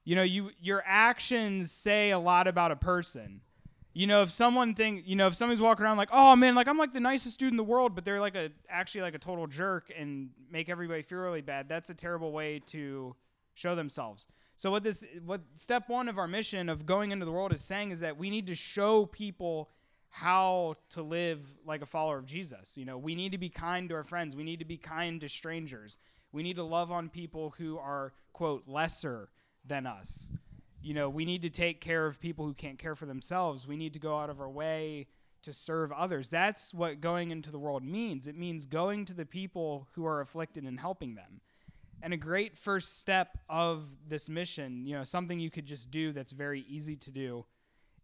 You 0.04 0.14
know, 0.14 0.22
you 0.22 0.50
your 0.60 0.84
actions 0.86 1.72
say 1.72 2.12
a 2.12 2.20
lot 2.20 2.46
about 2.46 2.70
a 2.70 2.76
person. 2.76 3.40
You 3.94 4.06
know, 4.06 4.22
if 4.22 4.30
someone 4.30 4.74
think, 4.76 5.02
you 5.06 5.16
know, 5.16 5.26
if 5.26 5.34
somebody's 5.34 5.60
walking 5.60 5.84
around 5.84 5.96
like, 5.96 6.10
"Oh 6.12 6.36
man, 6.36 6.54
like 6.54 6.68
I'm 6.68 6.78
like 6.78 6.92
the 6.92 7.00
nicest 7.00 7.40
dude 7.40 7.50
in 7.50 7.56
the 7.56 7.64
world," 7.64 7.96
but 7.96 8.04
they're 8.04 8.20
like 8.20 8.36
a 8.36 8.50
actually 8.68 9.00
like 9.00 9.16
a 9.16 9.18
total 9.18 9.48
jerk 9.48 9.90
and 9.98 10.30
make 10.52 10.68
everybody 10.68 11.02
feel 11.02 11.18
really 11.18 11.40
bad, 11.40 11.68
that's 11.68 11.90
a 11.90 11.94
terrible 11.94 12.30
way 12.30 12.60
to 12.66 13.16
show 13.54 13.74
themselves. 13.74 14.28
So 14.56 14.70
what 14.70 14.84
this 14.84 15.04
what 15.24 15.40
step 15.56 15.88
1 15.88 16.08
of 16.08 16.16
our 16.16 16.28
mission 16.28 16.68
of 16.68 16.86
going 16.86 17.10
into 17.10 17.24
the 17.26 17.32
world 17.32 17.52
is 17.52 17.64
saying 17.64 17.90
is 17.90 17.98
that 18.00 18.16
we 18.16 18.30
need 18.30 18.46
to 18.46 18.54
show 18.54 19.06
people 19.06 19.68
how 20.18 20.76
to 20.90 21.02
live 21.02 21.42
like 21.66 21.82
a 21.82 21.86
follower 21.86 22.18
of 22.18 22.26
Jesus. 22.26 22.76
You 22.76 22.84
know, 22.84 22.98
we 22.98 23.14
need 23.14 23.32
to 23.32 23.38
be 23.38 23.48
kind 23.48 23.88
to 23.88 23.94
our 23.96 24.04
friends. 24.04 24.36
We 24.36 24.44
need 24.44 24.60
to 24.60 24.64
be 24.64 24.76
kind 24.76 25.20
to 25.20 25.28
strangers. 25.28 25.98
We 26.32 26.42
need 26.42 26.56
to 26.56 26.64
love 26.64 26.92
on 26.92 27.08
people 27.08 27.54
who 27.58 27.78
are 27.78 28.12
quote 28.32 28.64
lesser 28.66 29.30
than 29.66 29.86
us 29.86 30.30
you 30.84 30.92
know, 30.92 31.08
we 31.08 31.24
need 31.24 31.42
to 31.42 31.50
take 31.50 31.80
care 31.80 32.06
of 32.06 32.20
people 32.20 32.44
who 32.44 32.52
can't 32.52 32.78
care 32.78 32.94
for 32.94 33.06
themselves. 33.06 33.66
We 33.66 33.76
need 33.76 33.94
to 33.94 33.98
go 33.98 34.18
out 34.18 34.28
of 34.28 34.38
our 34.38 34.50
way 34.50 35.06
to 35.42 35.54
serve 35.54 35.90
others. 35.90 36.28
That's 36.28 36.74
what 36.74 37.00
going 37.00 37.30
into 37.30 37.50
the 37.50 37.58
world 37.58 37.82
means. 37.82 38.26
It 38.26 38.36
means 38.36 38.66
going 38.66 39.06
to 39.06 39.14
the 39.14 39.24
people 39.24 39.88
who 39.92 40.04
are 40.04 40.20
afflicted 40.20 40.64
and 40.64 40.78
helping 40.78 41.14
them. 41.14 41.40
And 42.02 42.12
a 42.12 42.18
great 42.18 42.58
first 42.58 42.98
step 42.98 43.38
of 43.48 43.86
this 44.06 44.28
mission, 44.28 44.86
you 44.86 44.94
know, 44.94 45.04
something 45.04 45.40
you 45.40 45.50
could 45.50 45.64
just 45.64 45.90
do 45.90 46.12
that's 46.12 46.32
very 46.32 46.66
easy 46.68 46.96
to 46.96 47.10
do, 47.10 47.46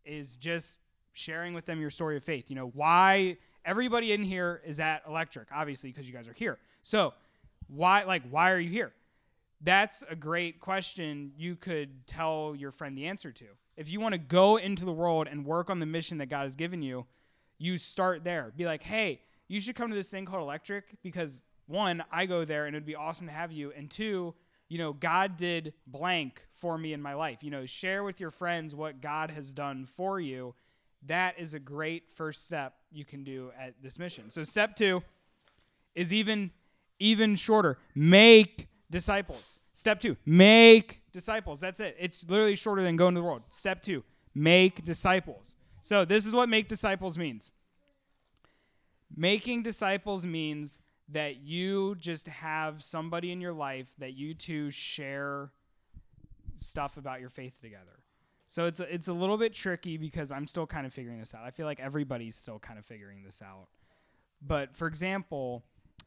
is 0.07 0.37
just 0.37 0.81
sharing 1.13 1.55
with 1.55 1.67
them 1.67 1.81
your 1.81 1.91
story 1.91 2.17
of 2.17 2.25
faith. 2.25 2.51
You 2.51 2.57
know, 2.57 2.71
why 2.75 3.37
everybody 3.65 4.13
in 4.13 4.23
here 4.23 4.61
is 4.65 4.81
at 4.81 5.03
Electric, 5.07 5.49
obviously, 5.53 5.91
because 5.91 6.07
you 6.07 6.15
guys 6.15 6.29
are 6.29 6.33
here. 6.33 6.59
So, 6.83 7.15
why, 7.69 8.05
like, 8.05 8.23
why 8.31 8.51
are 8.51 8.59
you 8.59 8.71
here? 8.71 8.93
that's 9.61 10.03
a 10.09 10.17
great 10.17 10.61
question 10.61 11.33
you 11.37 11.55
could 11.55 12.07
tell 12.07 12.55
your 12.57 12.71
friend 12.71 12.97
the 12.97 13.07
answer 13.07 13.31
to. 13.31 13.45
If 13.77 13.91
you 13.91 14.01
want 14.01 14.13
to 14.13 14.19
go 14.19 14.57
into 14.57 14.85
the 14.85 14.93
world 14.93 15.29
and 15.31 15.45
work 15.45 15.71
on 15.71 15.81
the 15.81 15.87
mission 15.87 16.19
that 16.19 16.27
God 16.27 16.43
has 16.43 16.57
given 16.57 16.83
you, 16.83 17.07
you 17.59 17.77
start 17.77 18.25
there. 18.25 18.53
Be 18.57 18.65
like, 18.65 18.83
hey, 18.83 19.21
you 19.49 19.61
should 19.61 19.77
come 19.77 19.91
to 19.91 19.97
this 19.97 20.11
thing 20.11 20.25
called 20.25 20.43
Electric 20.43 21.03
because 21.03 21.45
one, 21.67 22.03
I 22.11 22.27
go 22.27 22.45
there 22.45 22.67
and 22.67 22.75
it'd 22.75 22.87
be 22.87 22.97
awesome 22.97 23.27
to 23.27 23.33
have 23.33 23.53
you. 23.53 23.73
And 23.77 23.91
two, 23.91 24.35
you 24.69 24.79
know, 24.79 24.93
God 24.93 25.37
did 25.37 25.75
blank 25.87 26.43
for 26.53 26.79
me 26.79 26.93
in 26.93 27.03
my 27.03 27.15
life. 27.15 27.43
You 27.43 27.51
know, 27.51 27.67
share 27.67 28.03
with 28.03 28.21
your 28.21 28.31
friends 28.31 28.75
what 28.75 29.01
God 29.01 29.31
has 29.31 29.53
done 29.53 29.85
for 29.85 30.19
you. 30.19 30.55
That 31.07 31.39
is 31.39 31.55
a 31.55 31.59
great 31.59 32.11
first 32.11 32.47
step 32.47 32.75
you 32.93 33.05
can 33.05 33.25
do 33.25 33.51
at 33.59 33.75
this 33.83 33.99
mission. 33.99 34.31
So 34.31 34.45
step 34.45 34.77
two 34.77 35.03
is 35.95 36.13
even 36.13 36.51
even 36.99 37.35
shorter. 37.37 37.79
Make 37.95 38.69
disciples. 38.91 39.59
Step 39.73 40.01
two, 40.01 40.17
make 40.27 41.01
disciples. 41.13 41.61
That's 41.61 41.81
it. 41.81 41.97
It's 41.99 42.29
literally 42.29 42.55
shorter 42.55 42.83
than 42.83 42.97
going 42.97 43.15
to 43.15 43.21
the 43.21 43.25
world. 43.25 43.43
Step 43.49 43.83
two, 43.83 44.05
make 44.35 44.85
disciples. 44.85 45.57
So 45.83 46.05
this 46.05 46.27
is 46.27 46.35
what 46.35 46.49
make 46.49 46.69
disciples 46.69 47.17
means. 47.17 47.51
Making 49.17 49.63
disciples 49.63 50.27
means 50.27 50.81
that 51.09 51.41
you 51.41 51.97
just 51.99 52.29
have 52.29 52.83
somebody 52.83 53.33
in 53.33 53.41
your 53.41 53.53
life 53.53 53.95
that 53.99 54.13
you 54.13 54.35
two 54.35 54.71
share 54.71 55.51
stuff 56.57 56.97
about 56.97 57.21
your 57.21 57.31
faith 57.31 57.61
together. 57.61 58.01
So 58.51 58.67
it's 58.67 58.81
it's 58.81 59.07
a 59.07 59.13
little 59.13 59.39
bit 59.39 59.55
tricky 59.55 59.97
because 59.97 60.33
I'm 60.33 60.49
still 60.49 60.67
kind 60.67 60.85
of 60.85 60.93
figuring 60.93 61.21
this 61.21 61.37
out. 61.37 61.45
I 61.45 61.53
feel 61.53 61.67
like 61.67 61.79
everybody's 61.79 62.35
still 62.35 62.59
kind 62.59 62.81
of 62.81 62.85
figuring 62.85 63.23
this 63.23 63.43
out. 63.43 63.69
But 64.43 64.77
for 64.77 64.89
example, 64.89 65.63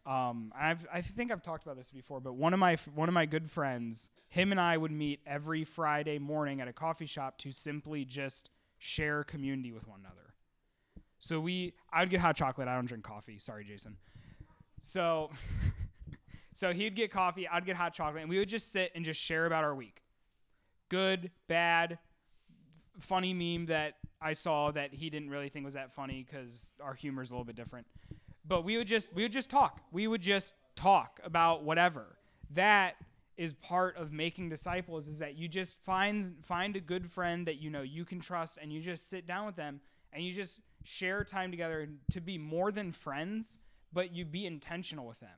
um, 0.05 0.51
I've, 0.53 0.85
I 0.91 1.01
think 1.01 1.31
I've 1.31 1.41
talked 1.41 1.63
about 1.63 1.77
this 1.77 1.89
before, 1.89 2.19
but 2.19 2.33
one 2.33 2.53
of 2.53 2.59
my 2.59 2.75
one 2.93 3.07
of 3.07 3.13
my 3.13 3.25
good 3.25 3.49
friends, 3.49 4.09
him 4.27 4.51
and 4.51 4.59
I 4.59 4.75
would 4.75 4.91
meet 4.91 5.21
every 5.25 5.63
Friday 5.63 6.19
morning 6.19 6.59
at 6.59 6.67
a 6.67 6.73
coffee 6.73 7.05
shop 7.05 7.37
to 7.39 7.53
simply 7.53 8.03
just 8.03 8.49
share 8.77 9.23
community 9.23 9.71
with 9.71 9.87
one 9.87 10.01
another. 10.01 10.33
So 11.19 11.39
we, 11.39 11.75
I 11.93 12.01
would 12.01 12.09
get 12.09 12.19
hot 12.19 12.35
chocolate. 12.35 12.67
I 12.67 12.75
don't 12.75 12.87
drink 12.87 13.05
coffee. 13.05 13.37
Sorry, 13.37 13.63
Jason. 13.63 13.95
So, 14.81 15.29
so 16.53 16.73
he'd 16.73 16.93
get 16.93 17.09
coffee. 17.09 17.47
I'd 17.47 17.65
get 17.65 17.77
hot 17.77 17.93
chocolate, 17.93 18.23
and 18.23 18.29
we 18.29 18.37
would 18.37 18.49
just 18.49 18.69
sit 18.69 18.91
and 18.93 19.05
just 19.05 19.21
share 19.21 19.45
about 19.45 19.63
our 19.63 19.73
week, 19.73 20.01
good, 20.89 21.31
bad, 21.47 21.99
funny 22.99 23.33
meme 23.33 23.67
that 23.67 23.95
I 24.21 24.33
saw 24.33 24.71
that 24.71 24.93
he 24.93 25.09
didn't 25.09 25.29
really 25.29 25.49
think 25.49 25.65
was 25.65 25.73
that 25.73 25.91
funny 25.91 26.25
because 26.27 26.71
our 26.81 26.93
humor 26.93 27.21
is 27.21 27.31
a 27.31 27.33
little 27.33 27.45
bit 27.45 27.55
different 27.55 27.87
but 28.45 28.63
we 28.63 28.77
would 28.77 28.87
just 28.87 29.13
we 29.13 29.23
would 29.23 29.31
just 29.31 29.49
talk. 29.49 29.81
We 29.91 30.07
would 30.07 30.21
just 30.21 30.55
talk 30.75 31.19
about 31.23 31.63
whatever. 31.63 32.17
That 32.51 32.95
is 33.37 33.53
part 33.53 33.97
of 33.97 34.11
making 34.11 34.49
disciples 34.49 35.07
is 35.07 35.19
that 35.19 35.35
you 35.35 35.47
just 35.47 35.75
find 35.77 36.33
find 36.43 36.75
a 36.75 36.79
good 36.79 37.09
friend 37.09 37.47
that 37.47 37.57
you 37.57 37.69
know 37.69 37.81
you 37.81 38.05
can 38.05 38.19
trust 38.19 38.57
and 38.61 38.71
you 38.71 38.81
just 38.81 39.09
sit 39.09 39.25
down 39.25 39.45
with 39.45 39.55
them 39.55 39.81
and 40.11 40.23
you 40.23 40.33
just 40.33 40.59
share 40.83 41.23
time 41.23 41.49
together 41.49 41.87
to 42.11 42.21
be 42.21 42.37
more 42.37 42.71
than 42.71 42.91
friends, 42.91 43.59
but 43.91 44.13
you 44.13 44.25
be 44.25 44.45
intentional 44.45 45.07
with 45.07 45.19
them. 45.19 45.29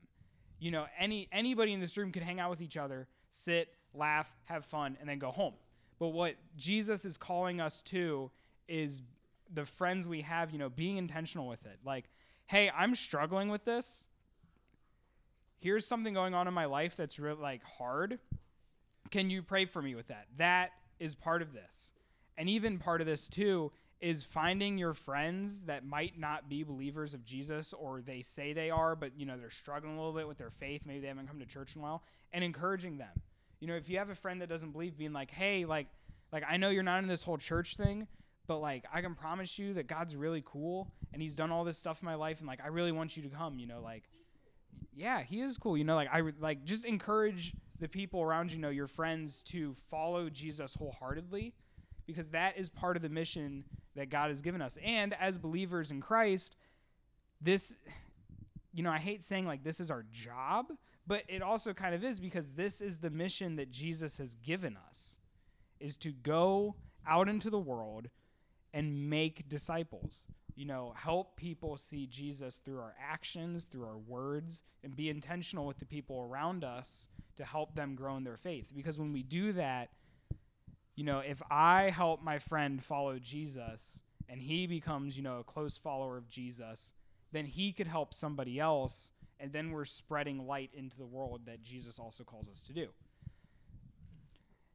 You 0.59 0.71
know, 0.71 0.85
any 0.97 1.29
anybody 1.31 1.73
in 1.73 1.79
this 1.79 1.97
room 1.97 2.11
could 2.11 2.23
hang 2.23 2.39
out 2.39 2.49
with 2.49 2.61
each 2.61 2.77
other, 2.77 3.07
sit, 3.29 3.69
laugh, 3.93 4.33
have 4.45 4.65
fun 4.65 4.97
and 4.99 5.07
then 5.07 5.19
go 5.19 5.31
home. 5.31 5.53
But 5.99 6.09
what 6.09 6.35
Jesus 6.57 7.05
is 7.05 7.17
calling 7.17 7.61
us 7.61 7.81
to 7.83 8.31
is 8.67 9.01
the 9.53 9.65
friends 9.65 10.07
we 10.07 10.21
have, 10.21 10.51
you 10.51 10.57
know, 10.57 10.69
being 10.69 10.97
intentional 10.97 11.47
with 11.47 11.65
it. 11.65 11.79
Like 11.85 12.05
hey, 12.47 12.71
I'm 12.75 12.95
struggling 12.95 13.49
with 13.49 13.65
this. 13.65 14.05
Here's 15.59 15.85
something 15.85 16.13
going 16.13 16.33
on 16.33 16.47
in 16.47 16.53
my 16.53 16.65
life 16.65 16.95
that's 16.95 17.17
really 17.17 17.41
like 17.41 17.63
hard. 17.63 18.19
Can 19.11 19.29
you 19.29 19.41
pray 19.41 19.65
for 19.65 19.81
me 19.81 19.95
with 19.95 20.07
that? 20.07 20.27
That 20.37 20.71
is 20.99 21.15
part 21.15 21.41
of 21.41 21.53
this. 21.53 21.93
And 22.37 22.49
even 22.49 22.77
part 22.77 23.01
of 23.01 23.07
this 23.07 23.29
too 23.29 23.71
is 24.01 24.23
finding 24.23 24.77
your 24.77 24.93
friends 24.93 25.63
that 25.63 25.85
might 25.85 26.19
not 26.19 26.49
be 26.49 26.63
believers 26.63 27.13
of 27.13 27.25
Jesus 27.25 27.73
or 27.73 28.01
they 28.01 28.21
say 28.21 28.53
they 28.53 28.69
are, 28.69 28.95
but 28.95 29.11
you 29.17 29.25
know, 29.25 29.37
they're 29.39 29.49
struggling 29.49 29.93
a 29.93 29.97
little 29.97 30.13
bit 30.13 30.27
with 30.27 30.37
their 30.37 30.49
faith, 30.49 30.85
maybe 30.85 30.99
they 30.99 31.07
haven't 31.07 31.27
come 31.27 31.39
to 31.39 31.45
church 31.45 31.75
in 31.75 31.81
a 31.81 31.83
while, 31.83 32.03
and 32.33 32.43
encouraging 32.43 32.97
them. 32.97 33.21
You 33.59 33.67
know, 33.67 33.75
if 33.75 33.89
you 33.89 33.97
have 33.97 34.09
a 34.09 34.15
friend 34.15 34.41
that 34.41 34.49
doesn't 34.49 34.71
believe, 34.71 34.97
being 34.97 35.13
like, 35.13 35.31
hey, 35.31 35.65
like 35.65 35.87
like 36.31 36.43
I 36.47 36.57
know 36.57 36.69
you're 36.69 36.83
not 36.83 37.01
in 37.01 37.07
this 37.07 37.23
whole 37.23 37.37
church 37.37 37.77
thing, 37.77 38.07
but 38.47 38.57
like 38.57 38.85
I 38.93 39.01
can 39.01 39.15
promise 39.15 39.57
you 39.57 39.73
that 39.75 39.87
God's 39.87 40.15
really 40.15 40.43
cool 40.45 40.91
and 41.13 41.21
he's 41.21 41.35
done 41.35 41.51
all 41.51 41.63
this 41.63 41.77
stuff 41.77 42.01
in 42.01 42.05
my 42.05 42.15
life 42.15 42.39
and 42.39 42.47
like 42.47 42.59
I 42.63 42.67
really 42.67 42.91
want 42.91 43.15
you 43.15 43.23
to 43.23 43.29
come, 43.29 43.59
you 43.59 43.67
know, 43.67 43.81
like 43.81 44.03
yeah, 44.95 45.23
he 45.23 45.41
is 45.41 45.57
cool. 45.57 45.77
You 45.77 45.83
know, 45.83 45.95
like 45.95 46.09
I 46.11 46.21
like 46.39 46.63
just 46.63 46.85
encourage 46.85 47.53
the 47.79 47.87
people 47.87 48.21
around 48.21 48.51
you, 48.51 48.59
know, 48.59 48.69
your 48.69 48.87
friends 48.87 49.43
to 49.43 49.73
follow 49.73 50.29
Jesus 50.29 50.75
wholeheartedly 50.75 51.53
because 52.05 52.31
that 52.31 52.57
is 52.57 52.69
part 52.69 52.95
of 52.95 53.01
the 53.01 53.09
mission 53.09 53.65
that 53.95 54.09
God 54.09 54.29
has 54.29 54.41
given 54.41 54.61
us. 54.61 54.77
And 54.83 55.13
as 55.19 55.37
believers 55.37 55.91
in 55.91 56.01
Christ, 56.01 56.55
this 57.41 57.75
you 58.73 58.83
know, 58.83 58.91
I 58.91 58.99
hate 58.99 59.23
saying 59.23 59.45
like 59.45 59.63
this 59.63 59.79
is 59.79 59.89
our 59.89 60.05
job, 60.11 60.67
But 61.07 61.23
it 61.27 61.41
also 61.41 61.73
kind 61.73 61.93
of 61.93 62.03
is 62.03 62.19
because 62.19 62.53
this 62.53 62.81
is 62.81 62.99
the 62.99 63.09
mission 63.09 63.57
that 63.57 63.71
Jesus 63.71 64.17
has 64.17 64.35
given 64.35 64.77
us 64.87 65.19
is 65.79 65.97
to 65.97 66.11
go 66.11 66.75
out 67.07 67.29
into 67.29 67.49
the 67.49 67.59
world 67.59 68.09
and 68.73 69.09
make 69.09 69.47
disciples. 69.47 70.25
You 70.55 70.65
know, 70.65 70.93
help 70.95 71.35
people 71.35 71.77
see 71.77 72.07
Jesus 72.07 72.57
through 72.57 72.79
our 72.79 72.95
actions, 72.99 73.65
through 73.65 73.85
our 73.85 73.97
words, 73.97 74.63
and 74.83 74.95
be 74.95 75.09
intentional 75.09 75.65
with 75.65 75.79
the 75.79 75.85
people 75.85 76.21
around 76.21 76.63
us 76.63 77.07
to 77.35 77.43
help 77.43 77.75
them 77.75 77.95
grow 77.95 78.15
in 78.15 78.23
their 78.23 78.37
faith. 78.37 78.71
Because 78.75 78.97
when 78.97 79.11
we 79.11 79.21
do 79.21 79.51
that, 79.53 79.89
you 80.95 81.03
know, 81.03 81.19
if 81.19 81.41
I 81.51 81.89
help 81.89 82.23
my 82.23 82.39
friend 82.39 82.81
follow 82.81 83.19
Jesus 83.19 84.01
and 84.29 84.41
he 84.41 84.65
becomes, 84.65 85.17
you 85.17 85.23
know, 85.23 85.39
a 85.39 85.43
close 85.43 85.77
follower 85.77 86.17
of 86.17 86.29
Jesus, 86.29 86.93
then 87.31 87.45
he 87.45 87.73
could 87.73 87.87
help 87.87 88.13
somebody 88.13 88.59
else, 88.59 89.11
and 89.45 89.53
then 89.53 89.69
we're 89.69 89.85
spreading 89.85 90.47
light 90.47 90.71
into 90.73 90.97
the 90.97 91.05
world 91.05 91.41
that 91.45 91.61
Jesus 91.61 91.99
also 91.99 92.23
calls 92.23 92.49
us 92.49 92.63
to 92.63 92.73
do. 92.73 92.87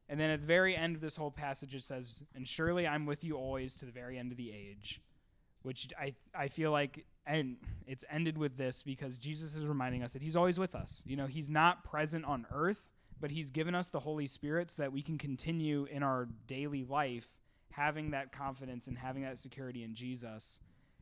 And 0.07 0.17
then 0.17 0.29
at 0.29 0.39
the 0.39 0.47
very 0.47 0.77
end 0.77 0.95
of 0.95 1.01
this 1.01 1.17
whole 1.17 1.29
passage, 1.29 1.75
it 1.75 1.83
says, 1.83 2.23
And 2.33 2.47
surely 2.47 2.87
I'm 2.87 3.05
with 3.05 3.21
you 3.25 3.35
always 3.35 3.75
to 3.75 3.85
the 3.85 3.91
very 3.91 4.17
end 4.17 4.31
of 4.31 4.37
the 4.37 4.49
age, 4.53 5.01
which 5.63 5.89
I, 5.99 6.13
I 6.33 6.47
feel 6.47 6.71
like, 6.71 7.05
and 7.27 7.57
it's 7.85 8.05
ended 8.09 8.37
with 8.37 8.55
this 8.55 8.81
because 8.81 9.17
Jesus 9.17 9.55
is 9.55 9.65
reminding 9.65 10.03
us 10.03 10.13
that 10.13 10.21
he's 10.21 10.37
always 10.37 10.57
with 10.57 10.73
us. 10.73 11.03
You 11.05 11.17
know, 11.17 11.27
he's 11.27 11.49
not 11.49 11.83
present 11.83 12.23
on 12.23 12.47
earth, 12.49 12.87
but 13.19 13.31
he's 13.31 13.51
given 13.51 13.75
us 13.75 13.89
the 13.89 13.99
Holy 13.99 14.25
Spirit 14.25 14.71
so 14.71 14.83
that 14.83 14.93
we 14.93 15.01
can 15.01 15.17
continue 15.17 15.85
in 15.91 16.01
our 16.01 16.29
daily 16.47 16.85
life 16.85 17.27
having 17.71 18.11
that 18.11 18.31
confidence 18.31 18.87
and 18.87 18.97
having 18.97 19.23
that 19.23 19.37
security 19.37 19.83
in 19.83 19.95
Jesus 19.95 20.61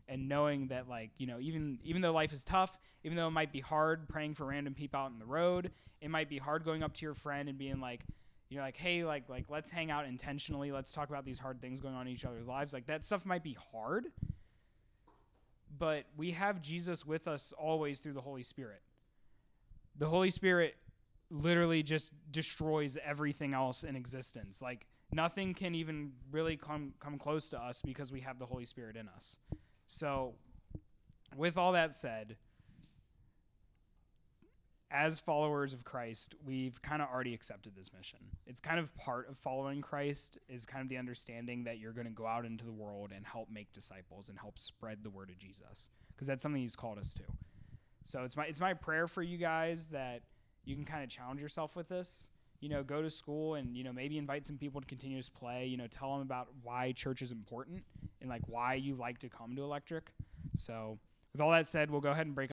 and 0.10 0.28
knowing 0.28 0.68
that 0.68 0.90
like 0.90 1.12
you 1.18 1.28
know 1.28 1.40
even 1.40 1.80
even 1.84 2.02
though 2.02 2.12
life 2.12 2.34
is 2.34 2.44
tough 2.44 2.78
even 3.04 3.16
though 3.16 3.28
it 3.28 3.32
might 3.32 3.52
be 3.52 3.62
hard 3.62 4.10
praying 4.10 4.34
for 4.34 4.46
random 4.46 4.74
people 4.74 5.00
out 5.00 5.12
in 5.12 5.20
the 5.20 5.26
road 5.26 5.72
it 6.02 6.10
might 6.10 6.30
be 6.30 6.38
hard 6.38 6.66
going 6.66 6.84
up 6.84 6.94
to 6.94 7.06
your 7.06 7.14
friend 7.14 7.48
and 7.48 7.58
being 7.58 7.80
like 7.80 8.02
you 8.50 8.58
know 8.58 8.64
like 8.64 8.78
hey 8.78 9.04
like 9.04 9.30
like 9.30 9.46
let's 9.50 9.70
hang 9.70 9.92
out 9.92 10.06
intentionally. 10.06 10.72
Let's 10.72 10.92
talk 10.92 11.10
about 11.10 11.24
these 11.24 11.40
hard 11.40 11.62
things 11.62 11.80
going 11.80 11.96
on 11.96 12.08
in 12.08 12.14
each 12.14 12.26
other's 12.26 12.48
lives. 12.48 12.74
Like 12.74 12.88
that 12.88 13.04
stuff 13.04 13.26
might 13.26 13.44
be 13.44 13.58
hard 13.72 14.08
but 15.78 16.06
we 16.18 16.32
have 16.32 16.62
Jesus 16.62 17.06
with 17.06 17.28
us 17.28 17.54
always 17.58 18.00
through 18.00 18.14
the 18.14 18.22
Holy 18.22 18.44
Spirit. 18.44 18.82
The 19.98 20.08
Holy 20.08 20.32
Spirit 20.32 20.76
literally 21.30 21.84
just 21.84 22.14
destroys 22.32 22.98
everything 23.04 23.54
else 23.54 23.84
in 23.84 23.96
existence. 23.96 24.62
Like 24.62 24.88
nothing 25.12 25.54
can 25.54 25.76
even 25.76 26.14
really 26.32 26.58
come 26.58 26.94
come 27.00 27.18
close 27.18 27.50
to 27.50 27.60
us 27.60 27.82
because 27.82 28.12
we 28.12 28.22
have 28.22 28.40
the 28.40 28.46
Holy 28.46 28.66
Spirit 28.66 28.96
in 28.96 29.08
us. 29.08 29.38
So, 29.92 30.36
with 31.36 31.58
all 31.58 31.72
that 31.72 31.96
said, 31.96 32.36
as 34.92 35.20
followers 35.20 35.74
of 35.74 35.84
Christ, 35.84 36.36
we've 36.46 36.80
kind 36.84 37.02
of 37.02 37.10
already 37.12 37.34
accepted 37.34 37.76
this 37.76 37.92
mission. 37.92 38.20
It's 38.46 38.62
kind 38.62 38.80
of 38.80 38.96
part 38.96 39.28
of 39.28 39.38
following 39.40 39.82
Christ 39.82 40.38
is 40.48 40.68
kind 40.68 40.84
of 40.84 40.90
the 40.90 40.98
understanding 40.98 41.64
that 41.64 41.80
you're 41.80 41.92
going 41.92 42.06
to 42.06 42.14
go 42.14 42.28
out 42.28 42.46
into 42.46 42.66
the 42.66 42.72
world 42.72 43.12
and 43.16 43.26
help 43.26 43.50
make 43.52 43.74
disciples 43.74 44.30
and 44.30 44.38
help 44.38 44.60
spread 44.60 45.00
the 45.02 45.10
word 45.10 45.32
of 45.32 45.40
Jesus 45.40 45.90
because 46.14 46.28
that's 46.28 46.44
something 46.44 46.62
he's 46.62 46.76
called 46.76 47.00
us 47.00 47.16
to. 47.16 47.24
So, 48.04 48.24
it's 48.26 48.38
my 48.38 48.46
it's 48.46 48.62
my 48.62 48.76
prayer 48.76 49.08
for 49.08 49.24
you 49.24 49.40
guys 49.40 49.88
that 49.88 50.22
you 50.66 50.76
can 50.76 50.86
kind 50.86 51.04
of 51.04 51.10
challenge 51.10 51.42
yourself 51.42 51.76
with 51.76 51.90
this 51.90 52.30
you 52.62 52.68
know, 52.68 52.84
go 52.84 53.02
to 53.02 53.10
school 53.10 53.56
and, 53.56 53.78
you 53.78 53.86
know, 53.86 53.94
maybe 53.94 54.18
invite 54.18 54.46
some 54.46 54.58
people 54.58 54.82
to 54.82 54.88
continuous 54.88 55.30
play, 55.30 55.66
you 55.66 55.78
know, 55.78 55.88
tell 55.88 56.12
them 56.12 56.22
about 56.22 56.50
why 56.62 56.92
church 56.92 57.22
is 57.22 57.32
important 57.32 57.86
and 58.22 58.30
like 58.30 58.42
why 58.48 58.76
you 58.76 58.96
like 58.96 59.20
to 59.20 59.30
come 59.30 59.56
to 59.56 59.62
electric. 59.64 60.12
So, 60.56 61.00
with 61.34 61.42
all 61.42 61.52
that 61.52 61.68
said, 61.68 61.92
we'll 61.92 62.02
go 62.02 62.12
ahead 62.12 62.26
and 62.26 62.36
break 62.36 62.50